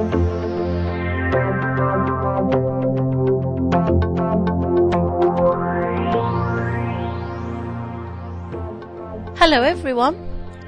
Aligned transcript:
Hello 0.00 0.08
everyone. 9.62 10.16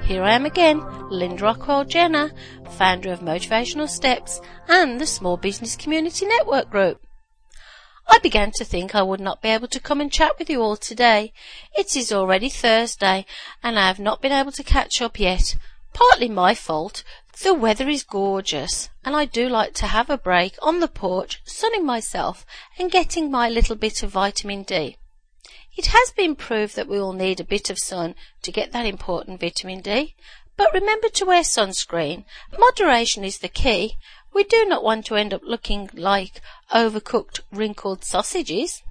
Here 0.03 0.21
I 0.21 0.33
am 0.33 0.45
again, 0.45 0.83
Linda 1.09 1.45
Rockwell 1.45 1.83
Jenner, 1.85 2.31
founder 2.77 3.11
of 3.11 3.21
Motivational 3.21 3.89
Steps 3.89 4.39
and 4.67 5.01
the 5.01 5.07
Small 5.07 5.37
Business 5.37 5.75
Community 5.75 6.27
Network 6.27 6.69
Group. 6.69 7.01
I 8.07 8.19
began 8.19 8.51
to 8.57 8.63
think 8.63 8.93
I 8.93 9.01
would 9.01 9.19
not 9.19 9.41
be 9.41 9.49
able 9.49 9.69
to 9.69 9.79
come 9.79 9.99
and 9.99 10.11
chat 10.11 10.37
with 10.37 10.47
you 10.47 10.61
all 10.61 10.77
today. 10.77 11.33
It 11.75 11.95
is 11.95 12.11
already 12.11 12.49
Thursday 12.49 13.25
and 13.63 13.79
I 13.79 13.87
have 13.87 13.97
not 13.97 14.21
been 14.21 14.31
able 14.31 14.51
to 14.51 14.63
catch 14.63 15.01
up 15.01 15.19
yet. 15.19 15.55
Partly 15.91 16.29
my 16.29 16.53
fault. 16.53 17.03
The 17.41 17.55
weather 17.55 17.89
is 17.89 18.03
gorgeous 18.03 18.89
and 19.03 19.15
I 19.15 19.25
do 19.25 19.49
like 19.49 19.73
to 19.75 19.87
have 19.87 20.09
a 20.09 20.19
break 20.19 20.55
on 20.61 20.79
the 20.79 20.87
porch, 20.87 21.41
sunning 21.45 21.83
myself 21.83 22.45
and 22.77 22.91
getting 22.91 23.31
my 23.31 23.49
little 23.49 23.75
bit 23.75 24.03
of 24.03 24.11
vitamin 24.11 24.61
D. 24.61 24.97
It 25.75 25.87
has 25.87 26.11
been 26.11 26.35
proved 26.35 26.75
that 26.75 26.87
we 26.87 26.99
all 26.99 27.11
need 27.11 27.39
a 27.39 27.43
bit 27.43 27.71
of 27.71 27.79
sun 27.79 28.13
to 28.43 28.51
get 28.51 28.71
that 28.71 28.85
important 28.85 29.39
vitamin 29.39 29.81
D, 29.81 30.15
but 30.55 30.71
remember 30.73 31.09
to 31.09 31.25
wear 31.25 31.41
sunscreen. 31.41 32.25
Moderation 32.55 33.23
is 33.23 33.39
the 33.39 33.49
key. 33.49 33.97
We 34.31 34.43
do 34.43 34.65
not 34.65 34.83
want 34.83 35.07
to 35.07 35.15
end 35.15 35.33
up 35.33 35.41
looking 35.43 35.89
like 35.93 36.39
overcooked, 36.71 37.39
wrinkled 37.51 38.05
sausages. 38.05 38.83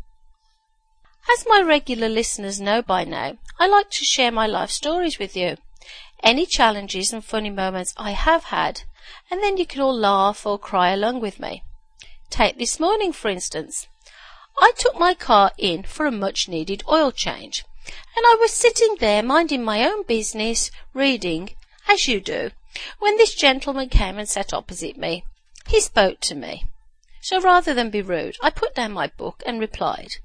As 1.32 1.46
my 1.46 1.62
regular 1.62 2.08
listeners 2.08 2.60
know 2.60 2.82
by 2.82 3.04
now, 3.04 3.38
I 3.60 3.68
like 3.68 3.90
to 3.90 4.04
share 4.04 4.32
my 4.32 4.48
life 4.48 4.70
stories 4.70 5.20
with 5.20 5.36
you. 5.36 5.58
Any 6.22 6.46
challenges 6.46 7.12
and 7.12 7.24
funny 7.24 7.50
moments 7.50 7.94
I 7.96 8.12
have 8.12 8.44
had, 8.44 8.82
and 9.30 9.42
then 9.42 9.56
you 9.56 9.66
can 9.66 9.80
all 9.80 9.96
laugh 9.96 10.46
or 10.46 10.58
cry 10.58 10.90
along 10.90 11.20
with 11.20 11.40
me. 11.40 11.64
Take 12.30 12.58
this 12.58 12.78
morning, 12.78 13.12
for 13.12 13.28
instance. 13.28 13.88
I 14.58 14.72
took 14.76 14.98
my 14.98 15.14
car 15.14 15.52
in 15.58 15.82
for 15.82 16.06
a 16.06 16.12
much 16.12 16.48
needed 16.48 16.84
oil 16.88 17.10
change, 17.10 17.64
and 18.16 18.24
I 18.24 18.36
was 18.38 18.52
sitting 18.52 18.96
there 19.00 19.22
minding 19.22 19.64
my 19.64 19.84
own 19.84 20.04
business, 20.04 20.70
reading, 20.94 21.56
as 21.88 22.06
you 22.06 22.20
do, 22.20 22.52
when 23.00 23.16
this 23.16 23.34
gentleman 23.34 23.88
came 23.88 24.18
and 24.18 24.28
sat 24.28 24.54
opposite 24.54 24.96
me. 24.96 25.24
He 25.66 25.80
spoke 25.80 26.20
to 26.20 26.34
me. 26.34 26.66
So 27.20 27.40
rather 27.40 27.72
than 27.74 27.90
be 27.90 28.02
rude, 28.02 28.36
I 28.42 28.50
put 28.50 28.74
down 28.74 28.92
my 28.92 29.06
book 29.06 29.42
and 29.46 29.60
replied. 29.60 30.16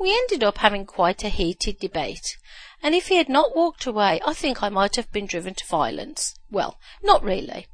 We 0.00 0.12
ended 0.12 0.44
up 0.44 0.58
having 0.58 0.86
quite 0.86 1.24
a 1.24 1.28
heated 1.28 1.80
debate, 1.80 2.36
and 2.82 2.94
if 2.94 3.08
he 3.08 3.16
had 3.16 3.28
not 3.28 3.56
walked 3.56 3.84
away, 3.84 4.20
I 4.24 4.32
think 4.32 4.62
I 4.62 4.68
might 4.68 4.94
have 4.94 5.10
been 5.10 5.26
driven 5.26 5.54
to 5.54 5.66
violence. 5.66 6.34
Well, 6.50 6.78
not 7.02 7.22
really. 7.24 7.66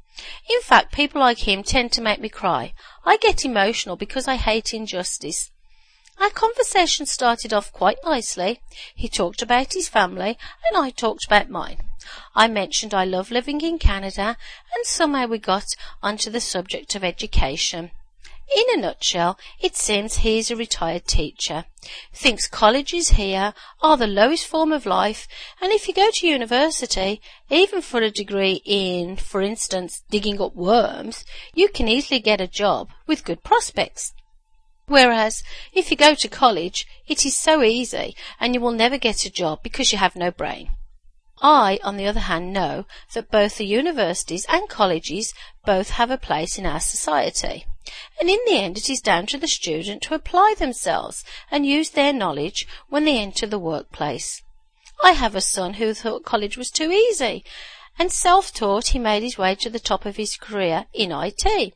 In 0.49 0.61
fact, 0.61 0.93
people 0.93 1.21
like 1.21 1.47
him 1.47 1.61
tend 1.61 1.91
to 1.91 2.01
make 2.01 2.19
me 2.19 2.29
cry. 2.29 2.73
I 3.05 3.17
get 3.17 3.45
emotional 3.45 3.95
because 3.95 4.27
I 4.27 4.37
hate 4.37 4.73
injustice. 4.73 5.51
Our 6.17 6.29
conversation 6.29 7.05
started 7.05 7.53
off 7.53 7.73
quite 7.73 7.97
nicely. 8.03 8.61
He 8.95 9.09
talked 9.09 9.41
about 9.41 9.73
his 9.73 9.89
family, 9.89 10.37
and 10.67 10.77
I 10.77 10.89
talked 10.89 11.25
about 11.25 11.49
mine. 11.49 11.77
I 12.33 12.47
mentioned 12.47 12.93
I 12.93 13.05
love 13.05 13.29
living 13.29 13.61
in 13.61 13.77
Canada, 13.77 14.37
and 14.73 14.85
somehow 14.85 15.27
we 15.27 15.37
got 15.37 15.75
onto 16.01 16.29
the 16.29 16.41
subject 16.41 16.95
of 16.95 17.03
education. 17.03 17.91
In 18.55 18.63
a 18.73 18.81
nutshell, 18.81 19.39
it 19.59 19.75
seems 19.75 20.17
he 20.17 20.37
is 20.37 20.51
a 20.51 20.55
retired 20.55 21.07
teacher, 21.07 21.65
thinks 22.13 22.47
colleges 22.47 23.09
here 23.09 23.53
are 23.81 23.97
the 23.97 24.07
lowest 24.07 24.45
form 24.47 24.71
of 24.71 24.85
life, 24.85 25.27
and 25.59 25.71
if 25.71 25.87
you 25.87 25.93
go 25.93 26.09
to 26.11 26.27
university, 26.27 27.21
even 27.49 27.81
for 27.81 28.01
a 28.01 28.11
degree 28.11 28.61
in, 28.63 29.15
for 29.15 29.41
instance, 29.41 30.03
digging 30.09 30.39
up 30.39 30.55
worms, 30.55 31.25
you 31.53 31.69
can 31.69 31.87
easily 31.87 32.19
get 32.19 32.39
a 32.39 32.47
job 32.47 32.89
with 33.07 33.25
good 33.25 33.43
prospects. 33.43 34.13
Whereas, 34.87 35.43
if 35.73 35.89
you 35.89 35.97
go 35.97 36.13
to 36.13 36.27
college, 36.27 36.87
it 37.07 37.25
is 37.25 37.35
so 37.35 37.63
easy 37.63 38.15
and 38.39 38.53
you 38.53 38.61
will 38.61 38.71
never 38.71 38.97
get 38.97 39.25
a 39.25 39.31
job 39.31 39.63
because 39.63 39.91
you 39.91 39.97
have 39.97 40.15
no 40.15 40.29
brain. 40.29 40.69
I, 41.41 41.79
on 41.83 41.97
the 41.97 42.05
other 42.05 42.21
hand, 42.21 42.53
know 42.53 42.85
that 43.13 43.31
both 43.31 43.57
the 43.57 43.65
universities 43.65 44.45
and 44.47 44.69
colleges 44.69 45.33
both 45.65 45.89
have 45.91 46.11
a 46.11 46.17
place 46.17 46.57
in 46.57 46.65
our 46.65 46.79
society. 46.79 47.65
And 48.19 48.29
in 48.29 48.39
the 48.45 48.57
end, 48.57 48.77
it 48.77 48.89
is 48.89 49.01
down 49.01 49.25
to 49.27 49.37
the 49.37 49.47
student 49.47 50.01
to 50.03 50.13
apply 50.13 50.55
themselves 50.57 51.23
and 51.51 51.65
use 51.65 51.89
their 51.89 52.13
knowledge 52.13 52.67
when 52.87 53.05
they 53.05 53.19
enter 53.19 53.45
the 53.45 53.59
workplace. 53.59 54.41
I 55.03 55.11
have 55.11 55.35
a 55.35 55.41
son 55.41 55.73
who 55.73 55.93
thought 55.93 56.23
college 56.23 56.57
was 56.57 56.71
too 56.71 56.91
easy, 56.91 57.43
and 57.99 58.11
self-taught 58.11 58.87
he 58.87 58.99
made 58.99 59.23
his 59.23 59.37
way 59.37 59.55
to 59.55 59.69
the 59.69 59.79
top 59.79 60.05
of 60.05 60.15
his 60.15 60.37
career 60.37 60.85
in 60.93 61.11
IT. 61.11 61.73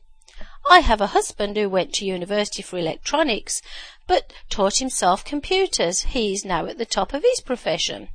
I 0.68 0.80
have 0.80 1.00
a 1.00 1.08
husband 1.08 1.56
who 1.56 1.68
went 1.68 1.92
to 1.94 2.06
university 2.06 2.62
for 2.62 2.78
electronics, 2.78 3.60
but 4.06 4.32
taught 4.48 4.78
himself 4.78 5.24
computers. 5.24 6.02
He 6.02 6.32
is 6.32 6.44
now 6.44 6.66
at 6.66 6.78
the 6.78 6.86
top 6.86 7.12
of 7.12 7.22
his 7.22 7.40
profession. 7.40 8.08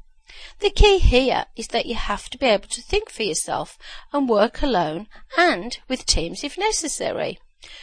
The 0.59 0.69
key 0.69 0.99
here 0.99 1.45
is 1.55 1.67
that 1.69 1.85
you 1.85 1.95
have 1.95 2.29
to 2.29 2.37
be 2.37 2.47
able 2.47 2.67
to 2.67 2.81
think 2.81 3.09
for 3.09 3.23
yourself 3.23 3.77
and 4.11 4.27
work 4.27 4.61
alone 4.61 5.07
and 5.37 5.77
with 5.87 6.05
teams 6.05 6.43
if 6.43 6.57
necessary. 6.57 7.39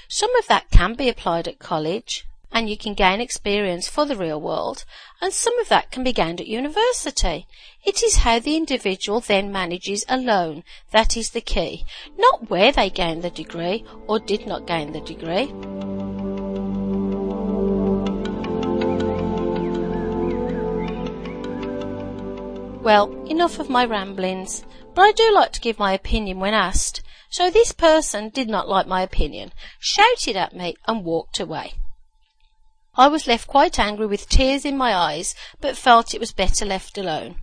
Some 0.08 0.34
of 0.36 0.46
that 0.48 0.70
can 0.70 0.94
be 0.94 1.08
applied 1.08 1.48
at 1.48 1.58
college 1.58 2.26
and 2.52 2.68
you 2.68 2.76
can 2.76 2.94
gain 2.94 3.20
experience 3.20 3.88
for 3.88 4.04
the 4.04 4.16
real 4.16 4.40
world, 4.40 4.84
and 5.20 5.32
some 5.32 5.58
of 5.58 5.68
that 5.68 5.90
can 5.90 6.04
be 6.04 6.12
gained 6.12 6.40
at 6.40 6.46
university. 6.46 7.46
It 7.84 8.02
is 8.02 8.16
how 8.16 8.38
the 8.38 8.56
individual 8.56 9.20
then 9.20 9.50
manages 9.50 10.04
alone 10.08 10.62
that 10.90 11.16
is 11.16 11.30
the 11.30 11.40
key, 11.40 11.84
not 12.18 12.50
where 12.50 12.70
they 12.70 12.90
gain 12.90 13.20
the 13.22 13.30
degree 13.30 13.84
or 14.06 14.18
did 14.18 14.46
not 14.46 14.66
gain 14.66 14.92
the 14.92 15.00
degree. 15.00 15.50
Well, 22.82 23.12
enough 23.26 23.58
of 23.60 23.70
my 23.70 23.84
ramblings, 23.84 24.64
but 24.94 25.02
I 25.02 25.12
do 25.12 25.32
like 25.32 25.52
to 25.52 25.60
give 25.60 25.78
my 25.78 25.92
opinion 25.92 26.40
when 26.40 26.52
asked. 26.52 27.01
So 27.32 27.48
this 27.48 27.72
person 27.72 28.28
did 28.28 28.50
not 28.50 28.68
like 28.68 28.86
my 28.86 29.00
opinion, 29.00 29.52
shouted 29.80 30.36
at 30.36 30.54
me, 30.54 30.76
and 30.86 31.02
walked 31.02 31.40
away. 31.40 31.72
I 32.94 33.08
was 33.08 33.26
left 33.26 33.46
quite 33.46 33.78
angry 33.78 34.06
with 34.06 34.28
tears 34.28 34.66
in 34.66 34.76
my 34.76 34.94
eyes, 34.94 35.34
but 35.58 35.78
felt 35.78 36.12
it 36.12 36.20
was 36.20 36.30
better 36.30 36.66
left 36.66 36.98
alone. 36.98 37.36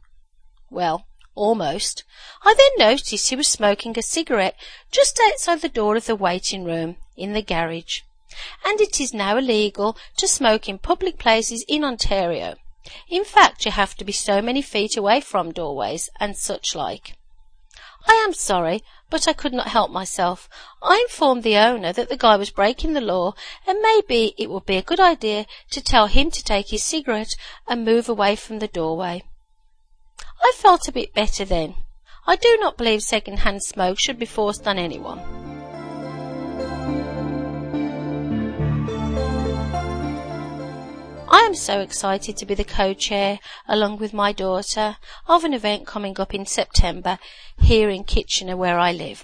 Well, 0.70 1.08
almost. 1.34 2.04
I 2.44 2.54
then 2.56 2.88
noticed 2.88 3.32
he 3.32 3.36
was 3.36 3.48
smoking 3.48 3.98
a 3.98 4.04
cigarette 4.04 4.56
just 4.92 5.20
outside 5.24 5.62
the 5.62 5.70
door 5.70 5.96
of 5.96 6.06
the 6.06 6.16
waiting 6.16 6.64
room 6.64 6.98
in 7.18 7.34
the 7.34 7.42
garage. 7.42 8.02
And 8.64 8.80
it 8.80 9.02
is 9.02 9.12
now 9.12 9.38
illegal 9.38 9.98
to 10.18 10.28
smoke 10.28 10.70
in 10.70 10.78
public 10.78 11.18
places 11.18 11.66
in 11.68 11.84
Ontario. 11.84 12.58
In 13.10 13.26
fact, 13.26 13.66
you 13.66 13.72
have 13.72 13.96
to 13.96 14.06
be 14.06 14.12
so 14.12 14.40
many 14.40 14.62
feet 14.62 14.96
away 14.96 15.20
from 15.20 15.52
doorways 15.52 16.12
and 16.20 16.38
such 16.38 16.76
like. 16.76 17.16
I 18.08 18.14
am 18.26 18.34
sorry, 18.34 18.84
but 19.10 19.28
I 19.28 19.34
could 19.34 19.54
not 19.54 19.70
help 19.70 19.92
myself. 19.92 20.50
I 20.82 21.06
informed 21.10 21.44
the 21.44 21.58
owner 21.58 21.92
that 21.94 22.10
the 22.10 22.18
guy 22.18 22.36
was 22.36 22.50
breaking 22.50 22.94
the 22.94 23.02
law 23.02 23.34
and 23.68 23.82
maybe 23.82 24.34
it 24.38 24.50
would 24.50 24.66
be 24.66 24.78
a 24.78 24.82
good 24.82 25.00
idea 25.00 25.46
to 25.72 25.82
tell 25.82 26.08
him 26.08 26.32
to 26.32 26.44
take 26.44 26.70
his 26.70 26.84
cigarette 26.84 27.36
and 27.68 27.86
move 27.86 28.08
away 28.08 28.36
from 28.36 28.60
the 28.60 28.68
doorway. 28.68 29.24
I 30.42 30.54
felt 30.56 30.88
a 30.88 30.92
bit 30.92 31.14
better 31.14 31.46
then. 31.46 31.76
I 32.28 32.36
do 32.36 32.58
not 32.60 32.78
believe 32.78 33.02
second-hand 33.02 33.64
smoke 33.64 34.00
should 34.00 34.20
be 34.20 34.26
forced 34.26 34.68
on 34.68 34.78
anyone. 34.78 35.20
I 41.40 41.44
am 41.44 41.56
so 41.56 41.80
excited 41.80 42.36
to 42.36 42.46
be 42.46 42.54
the 42.54 42.66
co-chair, 42.66 43.40
along 43.66 44.00
with 44.00 44.12
my 44.12 44.34
daughter, 44.34 44.98
of 45.26 45.46
an 45.46 45.54
event 45.54 45.88
coming 45.88 46.20
up 46.20 46.34
in 46.34 46.46
September 46.46 47.18
here 47.58 47.90
in 47.90 48.04
Kitchener 48.04 48.58
where 48.58 48.78
I 48.78 48.92
live. 48.92 49.24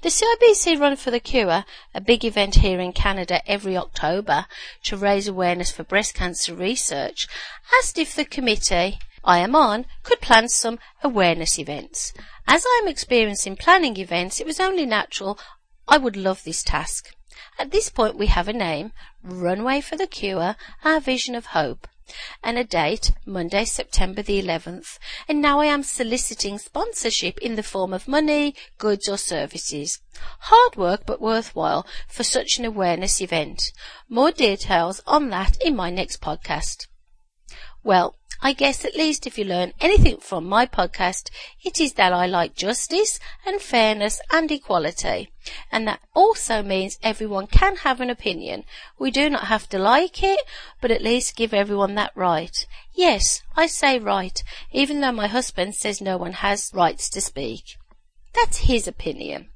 The 0.00 0.08
CIBC 0.08 0.80
Run 0.80 0.96
for 0.96 1.10
the 1.10 1.20
Cure, 1.20 1.66
a 1.94 2.00
big 2.00 2.24
event 2.24 2.56
here 2.56 2.80
in 2.80 2.94
Canada 2.94 3.46
every 3.46 3.76
October 3.76 4.46
to 4.84 4.96
raise 4.96 5.28
awareness 5.28 5.70
for 5.70 5.84
breast 5.84 6.14
cancer 6.14 6.54
research, 6.54 7.28
asked 7.78 7.98
if 7.98 8.14
the 8.14 8.24
committee 8.24 8.98
I 9.22 9.40
am 9.40 9.54
on 9.54 9.84
could 10.02 10.22
plan 10.22 10.48
some 10.48 10.78
awareness 11.04 11.58
events. 11.58 12.14
As 12.48 12.64
I 12.64 12.80
am 12.82 12.88
experienced 12.88 13.46
in 13.46 13.56
planning 13.56 13.98
events, 13.98 14.40
it 14.40 14.46
was 14.46 14.60
only 14.60 14.86
natural 14.86 15.38
I 15.86 15.98
would 15.98 16.16
love 16.16 16.42
this 16.44 16.62
task. 16.62 17.14
At 17.58 17.70
this 17.70 17.88
point 17.88 18.18
we 18.18 18.26
have 18.26 18.48
a 18.48 18.52
name, 18.52 18.92
Runway 19.22 19.80
for 19.80 19.96
the 19.96 20.06
Cure, 20.06 20.56
our 20.84 21.00
vision 21.00 21.34
of 21.34 21.46
hope, 21.46 21.88
and 22.42 22.58
a 22.58 22.64
date, 22.64 23.12
Monday, 23.24 23.64
September 23.64 24.20
the 24.20 24.42
11th, 24.42 24.98
and 25.26 25.40
now 25.40 25.60
I 25.60 25.66
am 25.66 25.82
soliciting 25.82 26.58
sponsorship 26.58 27.38
in 27.38 27.56
the 27.56 27.62
form 27.62 27.94
of 27.94 28.06
money, 28.06 28.54
goods 28.76 29.08
or 29.08 29.16
services. 29.16 30.00
Hard 30.40 30.76
work 30.76 31.06
but 31.06 31.20
worthwhile 31.20 31.86
for 32.06 32.24
such 32.24 32.58
an 32.58 32.66
awareness 32.66 33.22
event. 33.22 33.72
More 34.08 34.32
details 34.32 35.00
on 35.06 35.30
that 35.30 35.56
in 35.60 35.74
my 35.74 35.88
next 35.88 36.20
podcast. 36.20 36.88
Well, 37.86 38.16
I 38.42 38.52
guess 38.52 38.84
at 38.84 38.96
least 38.96 39.28
if 39.28 39.38
you 39.38 39.44
learn 39.44 39.72
anything 39.80 40.16
from 40.16 40.44
my 40.44 40.66
podcast, 40.66 41.30
it 41.62 41.80
is 41.80 41.92
that 41.92 42.12
I 42.12 42.26
like 42.26 42.56
justice 42.56 43.20
and 43.46 43.62
fairness 43.62 44.20
and 44.28 44.50
equality. 44.50 45.30
And 45.70 45.86
that 45.86 46.00
also 46.12 46.64
means 46.64 46.98
everyone 47.00 47.46
can 47.46 47.76
have 47.76 48.00
an 48.00 48.10
opinion. 48.10 48.64
We 48.98 49.12
do 49.12 49.30
not 49.30 49.44
have 49.44 49.68
to 49.68 49.78
like 49.78 50.20
it, 50.24 50.40
but 50.80 50.90
at 50.90 51.00
least 51.00 51.36
give 51.36 51.54
everyone 51.54 51.94
that 51.94 52.10
right. 52.16 52.66
Yes, 52.92 53.44
I 53.54 53.68
say 53.68 54.00
right, 54.00 54.42
even 54.72 55.00
though 55.00 55.12
my 55.12 55.28
husband 55.28 55.76
says 55.76 56.00
no 56.00 56.16
one 56.16 56.32
has 56.32 56.72
rights 56.74 57.08
to 57.10 57.20
speak. 57.20 57.76
That's 58.34 58.66
his 58.66 58.88
opinion. 58.88 59.50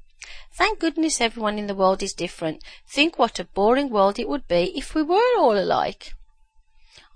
Thank 0.53 0.79
goodness 0.79 1.19
everyone 1.19 1.59
in 1.59 1.67
the 1.67 1.75
world 1.75 2.01
is 2.01 2.13
different. 2.13 2.63
Think 2.87 3.19
what 3.19 3.39
a 3.39 3.43
boring 3.43 3.89
world 3.89 4.19
it 4.19 4.29
would 4.29 4.47
be 4.47 4.71
if 4.73 4.95
we 4.95 5.01
were 5.01 5.35
all 5.37 5.59
alike. 5.59 6.13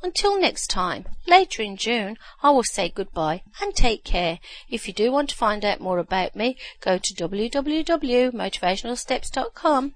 Until 0.06 0.40
next 0.40 0.68
time, 0.68 1.06
later 1.26 1.64
in 1.64 1.78
June, 1.78 2.20
I 2.44 2.52
will 2.52 2.64
say 2.64 2.90
goodbye 2.90 3.42
and 3.60 3.74
take 3.74 4.04
care. 4.04 4.38
If 4.70 4.88
you 4.88 4.94
do 4.94 5.12
want 5.12 5.32
to 5.32 5.36
find 5.36 5.66
out 5.66 5.80
more 5.80 5.98
about 5.98 6.36
me, 6.36 6.58
go 6.80 7.00
to 7.00 7.14
www.motivationalsteps.com. 7.16 9.96